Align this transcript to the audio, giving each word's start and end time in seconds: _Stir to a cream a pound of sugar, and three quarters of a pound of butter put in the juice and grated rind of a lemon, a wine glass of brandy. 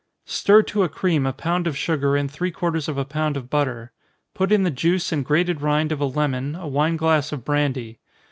_Stir 0.31 0.63
to 0.63 0.81
a 0.81 0.89
cream 0.89 1.27
a 1.27 1.31
pound 1.31 1.67
of 1.67 1.77
sugar, 1.77 2.15
and 2.15 2.31
three 2.31 2.49
quarters 2.49 2.87
of 2.87 2.97
a 2.97 3.05
pound 3.05 3.37
of 3.37 3.51
butter 3.51 3.91
put 4.33 4.51
in 4.51 4.63
the 4.63 4.71
juice 4.71 5.11
and 5.11 5.23
grated 5.23 5.61
rind 5.61 5.91
of 5.91 6.01
a 6.01 6.05
lemon, 6.05 6.55
a 6.55 6.67
wine 6.67 6.97
glass 6.97 7.31
of 7.31 7.45
brandy. 7.45 7.99